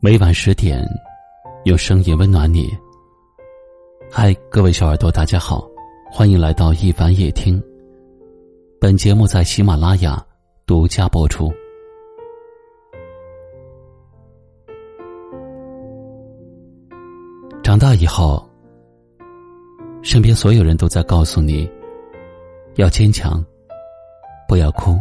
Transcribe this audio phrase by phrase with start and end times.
[0.00, 0.80] 每晚十点，
[1.64, 2.70] 用声音温暖你。
[4.08, 5.68] 嗨，各位小耳朵，大家好，
[6.08, 7.60] 欢迎来到一凡夜听。
[8.80, 10.24] 本节目在喜马拉雅
[10.66, 11.52] 独家播出。
[17.64, 18.48] 长大以后，
[20.02, 21.68] 身边所有人都在告诉你，
[22.76, 23.44] 要坚强，
[24.46, 24.96] 不要哭。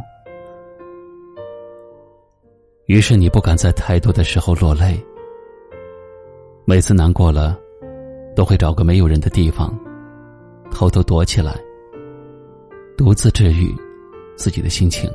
[2.88, 4.98] 于是你不敢在太多的时候落泪，
[6.64, 7.60] 每次难过了，
[8.34, 9.78] 都会找个没有人的地方，
[10.72, 11.54] 偷偷躲起来，
[12.98, 13.76] 独自治愈
[14.38, 15.12] 自己的心情。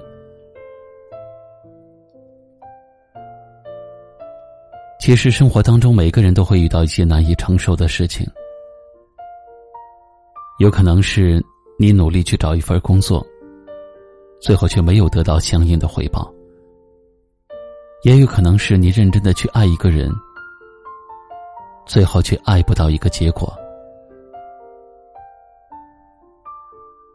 [5.01, 8.27] 其实生活当中，每个人都会遇到一些难以承受的事情，
[10.59, 11.43] 有可能是
[11.79, 13.27] 你努力去找一份工作，
[14.43, 16.31] 最后却没有得到相应的回报。
[18.03, 20.11] 也有可能是你认真的去爱一个人，
[21.86, 23.56] 最后却爱不到一个结果。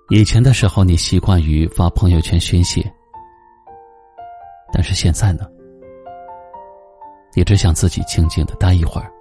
[0.09, 2.81] 以前的时候，你习惯于发朋友圈宣泄，
[4.71, 5.45] 但是现在呢？
[7.35, 9.11] 你只想自己静静的待一会儿。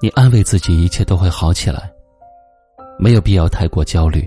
[0.00, 1.92] 你安慰自己，一切都会好起来，
[2.98, 4.26] 没有必要太过焦虑。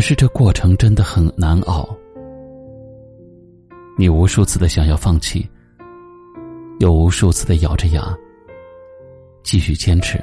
[0.00, 1.86] 可是这过程真的很难熬，
[3.98, 5.46] 你无数次的想要放弃，
[6.78, 8.02] 又无数次的咬着牙
[9.42, 10.18] 继续坚持。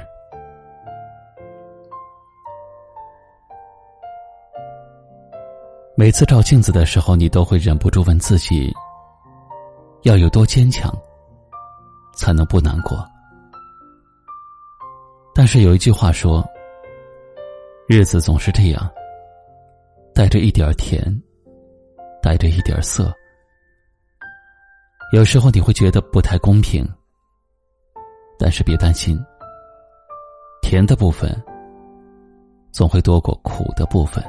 [5.96, 8.74] 每次照镜子的时候，你都会忍不住问自己：
[10.02, 10.92] 要有多坚强，
[12.16, 12.98] 才能不难过？
[15.32, 16.44] 但是有一句话说：
[17.86, 18.90] 日子总是这样。
[20.18, 21.00] 带着一点甜，
[22.20, 23.14] 带着一点涩。
[25.12, 26.84] 有时候你会觉得不太公平，
[28.36, 29.16] 但是别担心，
[30.60, 31.30] 甜的部分
[32.72, 34.20] 总会多过苦的部分。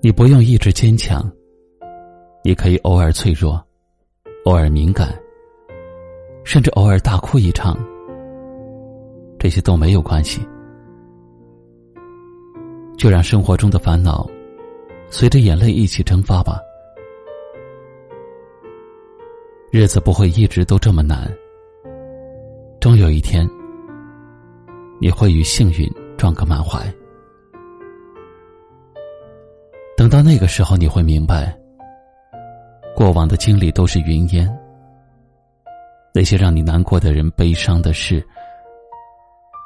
[0.00, 1.28] 你不用一直坚强，
[2.44, 3.60] 你可以偶尔脆弱，
[4.44, 5.12] 偶尔敏感，
[6.44, 7.76] 甚至偶尔大哭一场。
[9.44, 10.40] 这些都没有关系，
[12.96, 14.26] 就让生活中的烦恼
[15.10, 16.58] 随着眼泪一起蒸发吧。
[19.70, 21.30] 日子不会一直都这么难，
[22.80, 23.46] 终有一天
[24.98, 26.80] 你会与幸运撞个满怀。
[29.94, 31.54] 等到那个时候，你会明白，
[32.96, 34.50] 过往的经历都是云烟，
[36.14, 38.26] 那些让你难过的人、悲伤的事。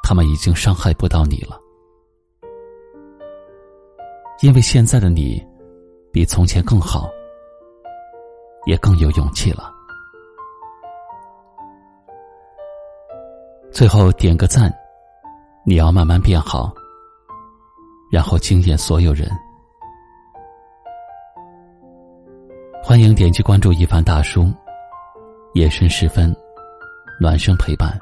[0.09, 1.55] 他们已经伤害不到你了，
[4.41, 5.39] 因为现在的你
[6.11, 7.07] 比从前更好，
[8.65, 9.71] 也更有勇气了。
[13.71, 14.73] 最后点个赞，
[15.63, 16.73] 你要慢慢变好，
[18.11, 19.29] 然后惊艳所有人。
[22.81, 24.51] 欢迎点击关注一凡大叔，
[25.53, 26.35] 夜深时分，
[27.21, 27.95] 暖声陪伴。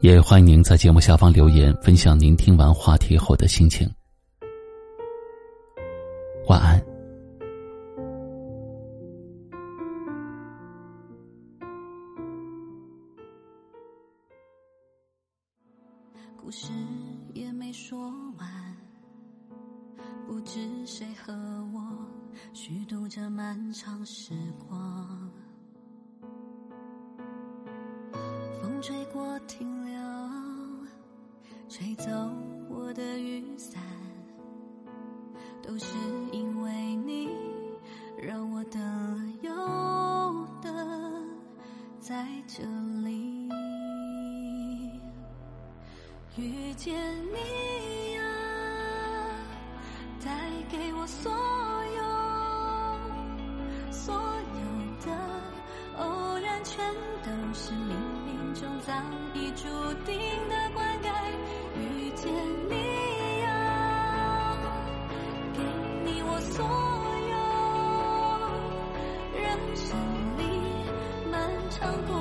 [0.00, 3.88] 也欢迎您在节目下方留言，分享您听完话题后的心情。
[6.48, 6.80] 晚安。
[16.36, 16.70] 故事
[17.34, 17.98] 也没说
[18.38, 18.76] 完，
[20.26, 21.32] 不知谁和
[21.74, 21.80] 我
[22.52, 24.34] 虚度这漫长时
[24.68, 25.30] 光。
[28.86, 29.96] 吹过，停留。
[31.68, 32.04] 吹走
[32.70, 33.82] 我的雨伞，
[35.60, 35.88] 都是
[36.30, 37.28] 因为你
[38.16, 39.50] 让我等了又
[40.62, 40.72] 等，
[41.98, 42.62] 在这
[43.02, 43.48] 里
[46.36, 46.94] 遇见
[47.34, 48.22] 你呀，
[50.24, 51.32] 带给我所
[51.96, 52.02] 有
[53.90, 54.60] 所有
[55.04, 55.10] 的
[55.98, 56.94] 偶然，全
[57.24, 58.15] 都是冥
[58.56, 58.92] 冥中早
[59.34, 59.68] 已注
[60.06, 60.16] 定
[60.48, 61.10] 的灌溉，
[61.78, 62.10] 遇。
[62.16, 62.32] 见
[62.70, 62.74] 你
[63.42, 64.56] 呀，
[65.52, 65.58] 给
[66.02, 66.64] 你我所
[67.28, 67.36] 有，
[69.38, 69.44] 人
[69.76, 69.86] 生
[70.38, 70.40] 里
[71.30, 71.34] 漫
[71.68, 72.16] 长过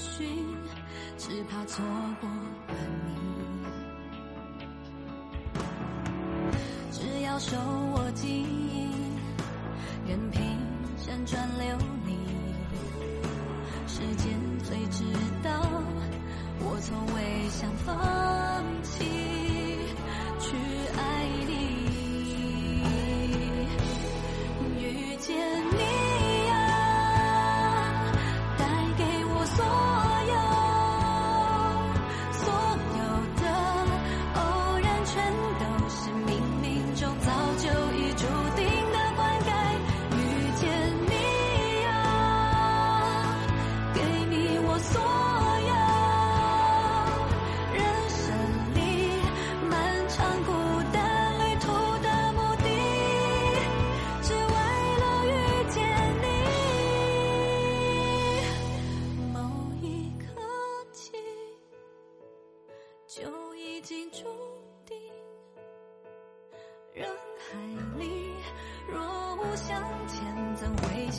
[0.00, 0.26] 寻，
[1.18, 1.84] 只怕错
[2.20, 2.74] 过了
[3.06, 3.10] 你。
[6.90, 7.56] 只要手
[7.94, 8.88] 握记忆，
[10.08, 10.42] 任凭
[10.98, 11.99] 辗转流。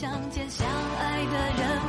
[0.02, 0.68] 相见相
[0.98, 1.81] 爱的人。